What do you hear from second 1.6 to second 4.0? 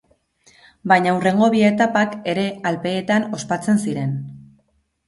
etapak ere Alpeetan ospatzen